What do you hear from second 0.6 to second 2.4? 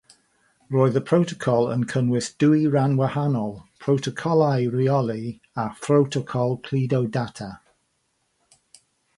Roedd y protocol yn cynnwys